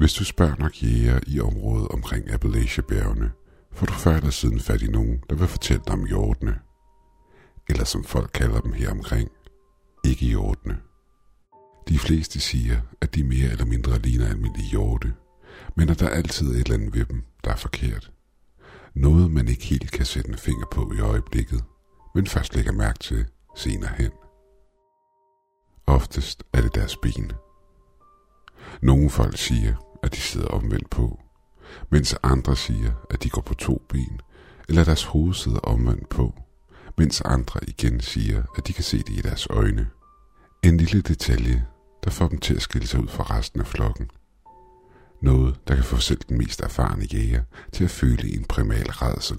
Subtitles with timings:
[0.00, 3.30] Hvis du spørger nok jæger i området omkring Appalachia-bjergene,
[3.72, 6.58] får du før eller siden fat i nogen, der vil fortælle dig om hjortene.
[7.68, 9.30] Eller som folk kalder dem her omkring,
[10.04, 10.78] ikke hjortene.
[11.88, 15.12] De fleste siger, at de mere eller mindre ligner almindelige hjorte,
[15.76, 18.12] men at der altid er et eller andet ved dem, der er forkert.
[18.94, 21.64] Noget, man ikke helt kan sætte en finger på i øjeblikket,
[22.14, 24.10] men først lægger mærke til senere hen.
[25.86, 27.32] Oftest er det deres ben.
[28.82, 31.20] Nogle folk siger, at de sidder omvendt på,
[31.90, 34.20] mens andre siger, at de går på to ben,
[34.68, 36.34] eller deres hoved sidder omvendt på,
[36.98, 39.88] mens andre igen siger, at de kan se det i deres øjne.
[40.62, 41.66] En lille detalje,
[42.04, 44.10] der får dem til at skille sig ud fra resten af flokken.
[45.22, 47.42] Noget, der kan få selv den mest erfarne jæger
[47.72, 49.38] til at føle en primal redsel.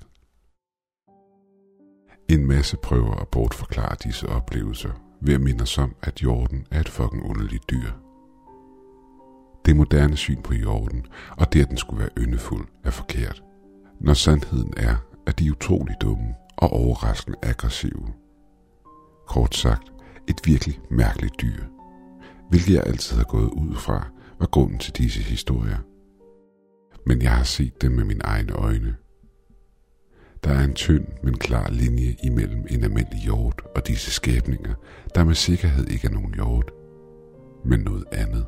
[2.29, 6.79] En masse prøver at bortforklare disse oplevelser ved at minde os om, at jorden er
[6.79, 7.91] et fucking underligt dyr.
[9.65, 11.05] Det moderne syn på jorden,
[11.37, 13.43] og det at den skulle være yndefuld, er forkert.
[13.99, 14.95] Når sandheden er,
[15.27, 18.13] at de er utrolig dumme og overraskende aggressive.
[19.27, 19.91] Kort sagt,
[20.27, 21.63] et virkelig mærkeligt dyr,
[22.49, 24.07] hvilket jeg altid har gået ud fra,
[24.39, 25.77] var grunden til disse historier.
[27.05, 28.95] Men jeg har set dem med mine egne øjne.
[30.43, 34.73] Der er en tynd, men klar linje imellem en almindelig hjort og disse skabninger,
[35.15, 36.71] der med sikkerhed ikke er nogen hjort,
[37.65, 38.45] men noget andet.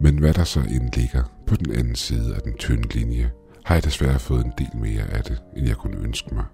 [0.00, 3.30] Men hvad der så end ligger på den anden side af den tynde linje,
[3.64, 6.44] har jeg desværre fået en del mere af det, end jeg kunne ønske mig.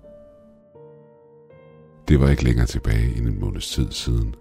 [2.08, 4.34] Det var ikke længere tilbage end en måneds tid siden.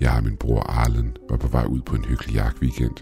[0.00, 2.96] Jeg og min bror Arlen var på vej ud på en hyggelig jagtweekend.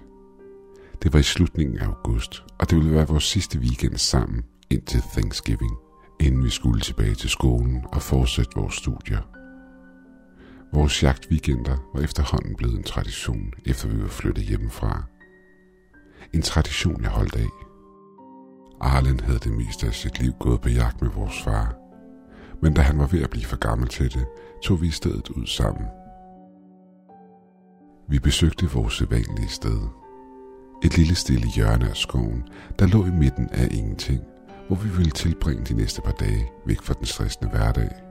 [1.02, 5.02] Det var i slutningen af august, og det ville være vores sidste weekend sammen indtil
[5.12, 5.72] Thanksgiving,
[6.20, 9.36] inden vi skulle tilbage til skolen og fortsætte vores studier.
[10.77, 15.02] Vores jagtweekender var efterhånden blevet en tradition, efter vi var flyttet hjemmefra.
[16.33, 17.48] En tradition, jeg holdt af.
[18.80, 21.74] Arlen havde det meste af sit liv gået på jagt med vores far.
[22.62, 24.27] Men da han var ved at blive for gammel til det,
[24.64, 25.86] tog vi i stedet ud sammen.
[28.08, 29.80] Vi besøgte vores sædvanlige sted.
[30.84, 34.20] Et lille stille hjørne af skoven, der lå i midten af ingenting,
[34.67, 38.05] hvor vi ville tilbringe de næste par dage væk fra den stressende hverdag.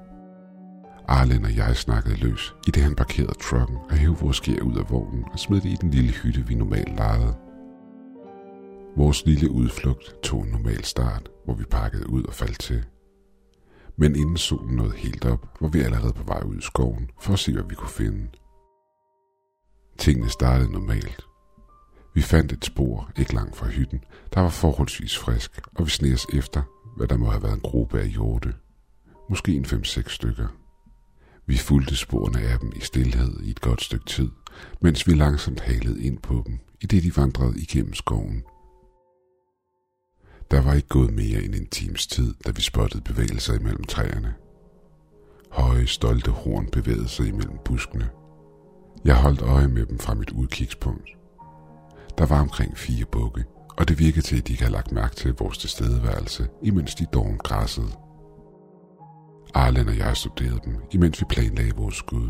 [1.08, 4.78] Arlen og jeg snakkede løs, i det han parkerede trucken og hævde vores gear ud
[4.78, 7.36] af vognen og smed det i den lille hytte, vi normalt lejede.
[8.98, 12.86] Vores lille udflugt tog en normal start, hvor vi pakkede ud og faldt til.
[13.98, 17.34] Men inden solen nåede helt op, var vi allerede på vej ud i skoven for
[17.34, 18.28] at se, hvad vi kunne finde.
[19.98, 21.22] Tingene startede normalt.
[22.14, 26.34] Vi fandt et spor ikke langt fra hytten, der var forholdsvis frisk, og vi sned
[26.34, 26.62] efter,
[26.98, 28.54] hvad der må have været en gruppe af hjorte.
[29.30, 30.48] Måske en 5-6 stykker.
[31.48, 34.32] Vi fulgte sporene af dem i stillhed i et godt stykke tid,
[34.82, 38.44] mens vi langsomt halede ind på dem, i det de vandrede igennem skoven.
[40.52, 44.34] Der var ikke gået mere end en times tid, da vi spottede bevægelser imellem træerne.
[45.52, 48.10] Høje, stolte horn bevægede sig imellem buskene.
[49.06, 51.10] Jeg holdt øje med dem fra mit udkigspunkt.
[52.18, 53.44] Der var omkring fire bukke,
[53.78, 57.06] og det virkede til, at de ikke havde lagt mærke til vores tilstedeværelse, imens de
[57.14, 58.05] doven græssede.
[59.56, 62.30] Arlen og jeg studerede dem, imens vi planlagde vores skud.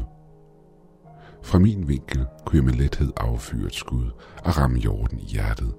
[1.44, 4.12] Fra min vinkel kunne jeg med lethed affyre et skud
[4.46, 5.76] og ramme jorden i hjertet.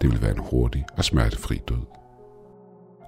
[0.00, 1.86] Det ville være en hurtig og smertefri død.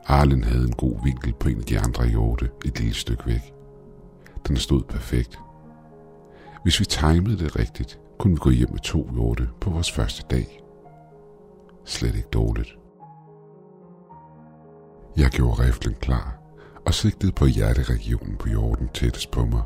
[0.06, 3.54] Arlen havde en god vinkel på en af de andre hjorte et lille stykke væk.
[4.48, 5.38] Den stod perfekt.
[6.62, 10.24] Hvis vi timede det rigtigt, kunne vi gå hjem med to hjorte på vores første
[10.30, 10.62] dag.
[11.84, 12.78] Slet ikke dårligt.
[15.16, 16.45] Jeg gjorde riflen klar
[16.86, 19.62] og sigtede på hjerteregionen på jorden tættest på mig,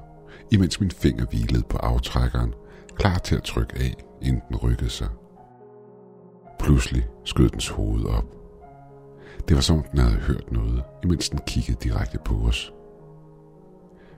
[0.50, 2.54] imens min finger hvilede på aftrækkeren,
[2.94, 5.08] klar til at trykke af, inden den rykkede sig.
[6.58, 8.24] Pludselig skød dens hoved op.
[9.48, 12.72] Det var som om den havde hørt noget, imens den kiggede direkte på os.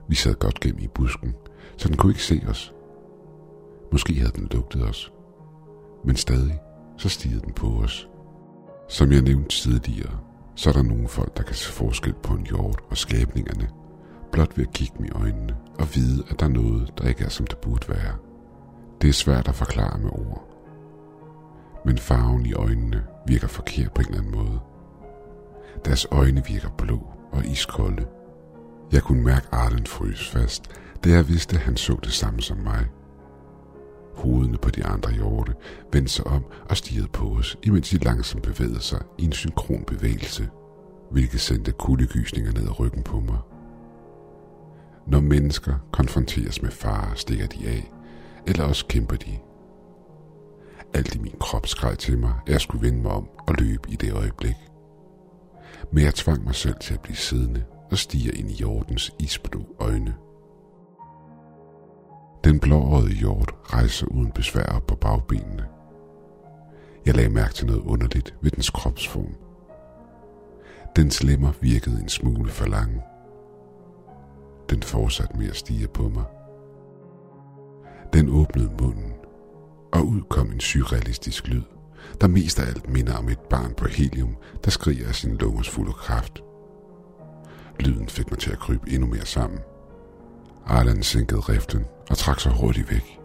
[0.07, 1.35] Vi sad godt gennem i busken,
[1.77, 2.73] så den kunne ikke se os.
[3.91, 5.13] Måske havde den lugtet os.
[6.05, 6.59] Men stadig,
[6.97, 8.07] så stigede den på os.
[8.89, 10.19] Som jeg nævnte tidligere,
[10.55, 13.69] så er der nogle folk, der kan se forskel på en hjort og skabningerne,
[14.31, 17.23] blot ved at kigge dem i øjnene og vide, at der er noget, der ikke
[17.23, 18.15] er, som det burde være.
[19.01, 20.49] Det er svært at forklare med ord.
[21.85, 24.59] Men farven i øjnene virker forkert på en eller anden måde.
[25.85, 28.05] Deres øjne virker blå og iskolde.
[28.91, 30.63] Jeg kunne mærke Arlen fryse fast,
[31.03, 32.85] da jeg vidste, at han så det samme som mig.
[34.13, 35.53] Hovedene på de andre hjorte
[35.93, 39.83] vendte sig om og stirrede på os, imens de langsomt bevægede sig i en synkron
[39.83, 40.49] bevægelse,
[41.11, 43.37] hvilket sendte kuldegysninger ned ad ryggen på mig.
[45.07, 47.91] Når mennesker konfronteres med fare, stikker de af,
[48.47, 49.37] eller også kæmper de.
[50.93, 53.91] Alt i min krop skreg til mig, at jeg skulle vende mig om og løbe
[53.91, 54.55] i det øjeblik.
[55.91, 59.75] Men jeg tvang mig selv til at blive siddende og stiger ind i Jordens isblå
[59.79, 60.15] øjne.
[62.43, 65.65] Den blåårede hjort rejser uden besvær op på bagbenene.
[67.05, 69.35] Jeg lagde mærke til noget underligt ved dens kropsform.
[70.95, 73.01] Dens lemmer virkede en smule for lange.
[74.69, 76.23] Den fortsatte med at stige på mig.
[78.13, 79.13] Den åbnede munden,
[79.93, 81.63] og ud kom en surrealistisk lyd,
[82.21, 84.35] der mest af alt minder om et barn på helium,
[84.65, 86.43] der skriger af sin lungers fulde kraft.
[87.79, 89.59] Lyden fik mig til at krybe endnu mere sammen.
[90.65, 93.19] Arlan sænkede riften og trak sig hurtigt væk.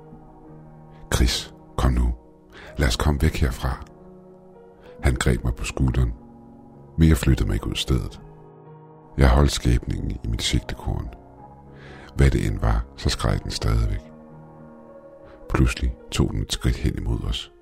[1.15, 2.15] Chris, kom nu.
[2.77, 3.85] Lad os komme væk herfra.
[5.03, 6.13] Han greb mig på skulderen,
[6.99, 8.21] men jeg flyttede mig ikke ud stedet.
[9.19, 11.09] Jeg holdt skæbningen i mit sigtekorn.
[12.15, 14.03] Hvad det end var, så skreg den stadigvæk.
[15.49, 17.53] Pludselig tog den et skridt hen imod os.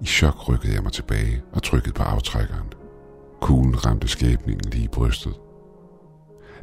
[0.00, 2.72] I chok rykkede jeg mig tilbage og trykkede på aftrækkeren.
[3.40, 5.34] Kuglen ramte skæbningen lige i brystet.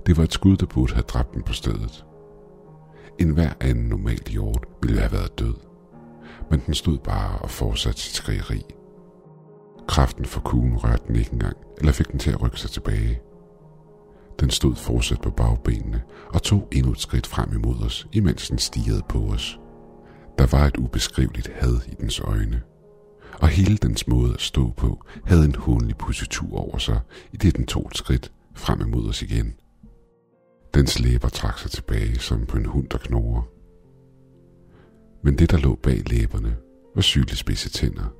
[0.05, 2.05] Det var et skud, der burde have dræbt den på stedet.
[3.19, 5.55] En hver anden normal hjort ville have været død.
[6.51, 8.61] Men den stod bare og fortsatte sit skrigeri.
[9.87, 13.21] Kraften for kuglen rørte den ikke engang, eller fik den til at rykke sig tilbage.
[14.39, 16.01] Den stod fortsat på bagbenene
[16.33, 19.59] og tog endnu et skridt frem imod os, imens den stirrede på os.
[20.37, 22.61] Der var et ubeskriveligt had i dens øjne,
[23.41, 26.99] og hele dens måde at stå på havde en hundelig positur over sig,
[27.33, 29.55] i det den tog et skridt frem imod os igen.
[30.75, 33.41] Dens læber trak sig tilbage som på en hund, der knurrer.
[35.23, 36.57] Men det, der lå bag læberne,
[36.95, 38.13] var sygelig spidse tænder.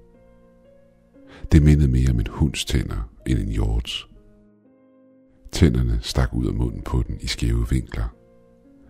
[1.51, 4.07] Det mindede mere om en hunds tænder end en hjorts.
[5.51, 8.15] Tænderne stak ud af munden på den i skæve vinkler.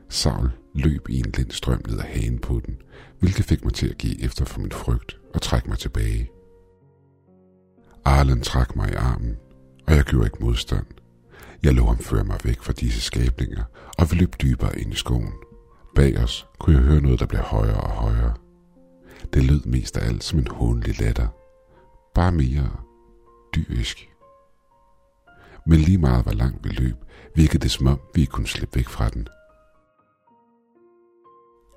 [0.09, 2.77] Saul løb i en lind strøm ned ad hagen på den,
[3.19, 6.29] hvilket fik mig til at give efter for min frygt og trække mig tilbage.
[8.06, 9.35] Arlen trak mig i armen,
[9.88, 10.85] og jeg gjorde ikke modstand.
[11.65, 13.63] Jeg lå ham føre mig væk fra disse skabninger,
[13.97, 15.33] og vi løb dybere ind i skoven.
[15.95, 18.33] Bag os kunne jeg høre noget, der blev højere og højere.
[19.33, 21.27] Det lød mest af alt som en hånlig latter.
[22.15, 22.71] Bare mere
[23.56, 24.09] dyrisk.
[25.67, 26.95] Men lige meget hvor langt vi løb,
[27.35, 29.27] virkede det som om, vi kunne slippe væk fra den.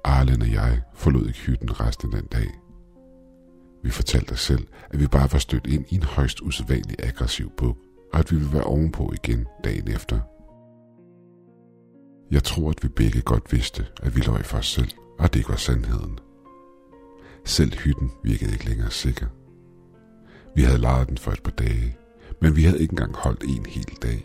[0.04, 2.50] Arlen og jeg forlod ikke hytten resten af den dag.
[3.82, 7.52] Vi fortalte os selv, at vi bare var stødt ind i en højst usædvanlig aggressiv
[7.56, 7.76] buk,
[8.12, 10.20] og at vi vil være ovenpå igen dagen efter.
[12.30, 15.32] Jeg tror, at vi begge godt vidste, at vi løg for os selv, og at
[15.32, 16.18] det ikke var sandheden.
[17.44, 19.26] Selv hytten virkede ikke længere sikker.
[20.54, 21.96] Vi havde lejet den for et par dage,
[22.40, 24.24] men vi havde ikke engang holdt en hel dag.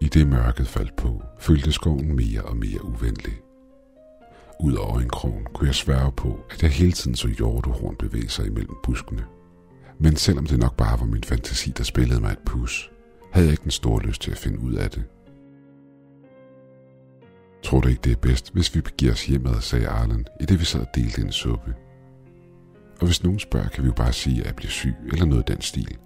[0.00, 3.40] I det mørket faldt på, følte skoven mere og mere uvenlig.
[4.60, 8.46] Ud af øjenkrogen kunne jeg sværge på, at jeg hele tiden så hjortehorn bevæge sig
[8.46, 9.24] imellem buskene.
[9.98, 12.90] Men selvom det nok bare var min fantasi, der spillede mig et pus,
[13.32, 15.04] havde jeg ikke den store lyst til at finde ud af det.
[17.62, 20.60] Tror du ikke, det er bedst, hvis vi begiver os hjemad, sagde Arlen, i det
[20.60, 21.74] vi sad og delte en suppe.
[23.00, 25.40] Og hvis nogen spørger, kan vi jo bare sige, at jeg bliver syg eller noget
[25.40, 25.98] af den stil.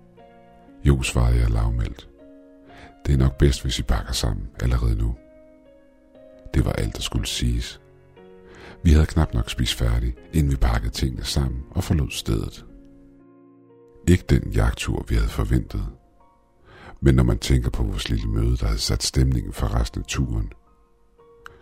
[0.85, 2.09] Jo, svarede jeg lavmældt.
[3.07, 5.17] Det er nok bedst, hvis vi pakker sammen allerede nu.
[6.55, 7.81] Det var alt, der skulle siges.
[8.83, 12.65] Vi havde knap nok spist færdig, inden vi pakkede tingene sammen og forlod stedet.
[14.09, 15.87] Ikke den jagttur, vi havde forventet.
[17.01, 20.07] Men når man tænker på vores lille møde, der havde sat stemningen for resten af
[20.07, 20.53] turen,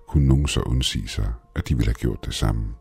[0.08, 2.74] kunne nogen så undsige sig, at de ville have gjort det samme.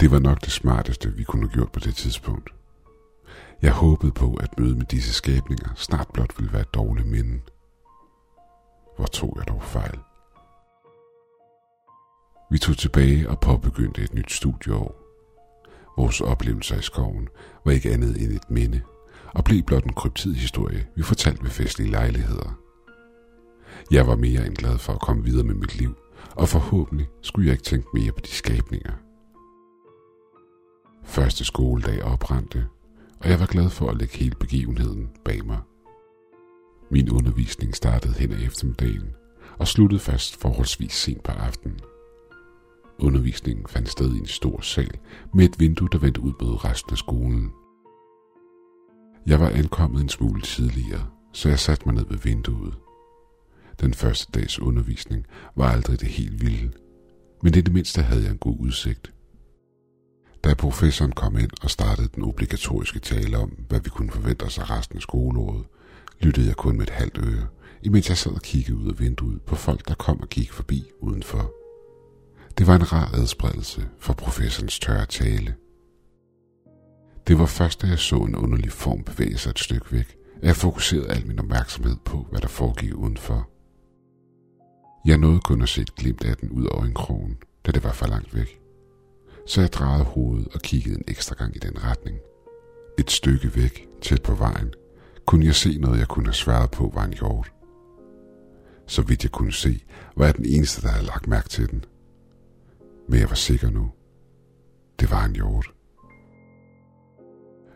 [0.00, 2.54] Det var nok det smarteste, vi kunne have gjort på det tidspunkt.
[3.62, 7.40] Jeg håbede på, at møde med disse skabninger snart blot ville være et dårligt minde.
[8.96, 9.98] Hvor tog jeg dog fejl?
[12.50, 15.05] Vi tog tilbage og påbegyndte et nyt studieår.
[15.96, 17.28] Vores oplevelser i skoven
[17.64, 18.80] var ikke andet end et minde,
[19.34, 22.58] og blev blot en kryptid historie, vi fortalte ved festlige lejligheder.
[23.90, 25.94] Jeg var mere end glad for at komme videre med mit liv,
[26.36, 28.92] og forhåbentlig skulle jeg ikke tænke mere på de skabninger.
[31.04, 32.66] Første skoledag oprændte,
[33.20, 35.58] og jeg var glad for at lægge hele begivenheden bag mig.
[36.90, 39.14] Min undervisning startede hen ad eftermiddagen
[39.58, 41.80] og sluttede fast forholdsvis sent på aftenen.
[42.98, 44.98] Undervisningen fandt sted i en stor sal
[45.34, 47.52] med et vindue, der vendte ud mod resten af skolen.
[49.26, 52.74] Jeg var ankommet en smule tidligere, så jeg satte mig ned ved vinduet.
[53.80, 55.26] Den første dags undervisning
[55.56, 56.72] var aldrig det helt vilde,
[57.42, 59.12] men i det mindste havde jeg en god udsigt.
[60.44, 64.58] Da professoren kom ind og startede den obligatoriske tale om, hvad vi kunne forvente os
[64.58, 65.64] af resten af skoleåret,
[66.20, 67.46] lyttede jeg kun med et halvt øre,
[67.82, 70.90] imens jeg sad og kiggede ud af vinduet på folk, der kom og gik forbi
[71.00, 71.65] udenfor.
[72.58, 75.54] Det var en rar adspredelse for professorens tørre tale.
[77.26, 80.46] Det var først, da jeg så en underlig form bevæge sig et stykke væk, at
[80.46, 83.48] jeg fokuserede al min opmærksomhed på, hvad der foregik udenfor.
[85.06, 87.36] Jeg nåede kun at se et glimt af den ud over en krogen,
[87.66, 88.60] da det var for langt væk.
[89.46, 92.18] Så jeg drejede hovedet og kiggede en ekstra gang i den retning.
[92.98, 94.74] Et stykke væk, tæt på vejen,
[95.26, 97.52] kunne jeg se noget, jeg kunne have sværet på var en hjort.
[98.86, 99.80] Så vidt jeg kunne se,
[100.16, 101.84] var jeg den eneste, der havde lagt mærke til den.
[103.08, 103.90] Men jeg var sikker nu.
[105.00, 105.72] Det var en hjort.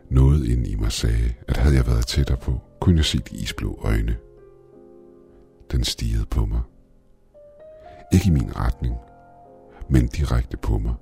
[0.09, 3.35] Noget inde i mig sagde, at havde jeg været tættere på, kunne jeg se de
[3.35, 4.17] isblå øjne.
[5.71, 6.61] Den stirrede på mig.
[8.13, 8.95] Ikke i min retning,
[9.89, 10.93] men direkte på mig.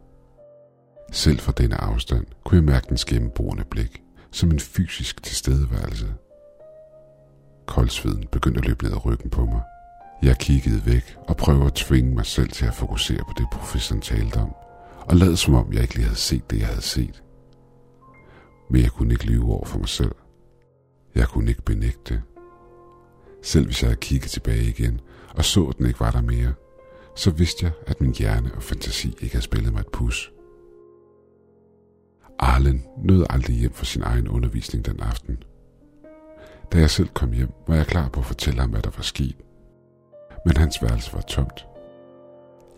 [1.11, 6.13] Selv fra denne afstand kunne jeg mærke dens gennemborende blik, som en fysisk tilstedeværelse.
[7.65, 9.61] Koldsveden begyndte at løbe ned ad ryggen på mig.
[10.21, 14.01] Jeg kiggede væk og prøvede at tvinge mig selv til at fokusere på det, professoren
[14.01, 14.55] talte om,
[14.99, 17.23] og lad som om jeg ikke lige havde set det, jeg havde set.
[18.69, 20.15] Men jeg kunne ikke lyve over for mig selv.
[21.15, 22.21] Jeg kunne ikke benægte det.
[23.43, 25.01] Selv hvis jeg havde kigget tilbage igen
[25.35, 26.53] og så, at den ikke var der mere,
[27.15, 30.31] så vidste jeg, at min hjerne og fantasi ikke havde spillet mig et pus.
[32.39, 35.43] Arlen nåede aldrig hjem fra sin egen undervisning den aften.
[36.71, 39.03] Da jeg selv kom hjem, var jeg klar på at fortælle ham, hvad der var
[39.03, 39.35] sket.
[40.45, 41.67] Men hans værelse var tomt.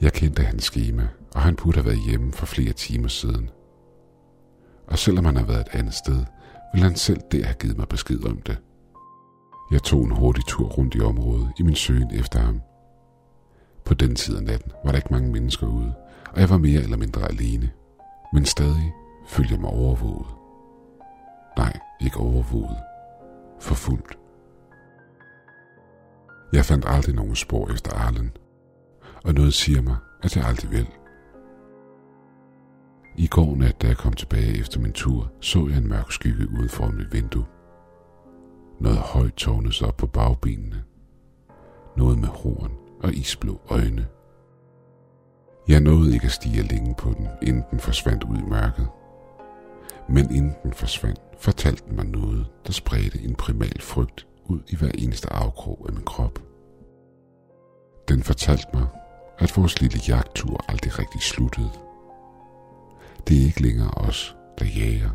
[0.02, 3.50] Jeg kendte hans schema, og han burde have været hjemme for flere timer siden.
[4.88, 6.26] Og selvom han havde været et andet sted,
[6.74, 8.58] ville han selv der have givet mig besked om det.
[9.72, 12.62] Jeg tog en hurtig tur rundt i området i min søgen efter ham.
[13.86, 15.94] På den tid af natten var der ikke mange mennesker ude,
[16.34, 17.72] og jeg var mere eller mindre alene.
[18.34, 18.94] Men stadig
[19.28, 20.28] følte jeg mig overvåget.
[21.58, 22.78] Nej, ikke overvåget.
[23.60, 24.21] Forfulgt.
[26.54, 28.32] Jeg fandt aldrig nogen spor efter Arlen,
[29.24, 30.88] og noget siger mig, at jeg aldrig vil.
[33.16, 36.50] I går nat, da jeg kom tilbage efter min tur, så jeg en mørk skygge
[36.50, 37.46] uden for mit vindue.
[38.80, 40.84] Noget højt tårnede sig op på bagbenene.
[41.98, 42.72] Noget med horn
[43.04, 44.08] og isblå øjne.
[45.68, 48.88] Jeg nåede ikke at stige længe på den, inden den forsvandt ud i mørket.
[50.10, 54.76] Men inden den forsvandt, fortalte den mig noget, der spredte en primal frygt ud i
[54.76, 56.40] hver eneste afkrog af min krop.
[58.10, 58.88] Den fortalte mig,
[59.40, 61.72] at vores lille jagttur aldrig rigtig sluttede.
[63.28, 65.10] Det er ikke længere os, der jager,